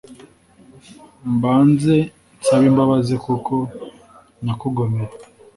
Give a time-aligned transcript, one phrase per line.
[1.33, 1.95] Mbanze
[2.39, 3.55] nsabe imbabazi, Kuko
[4.43, 5.11] nakugomeye.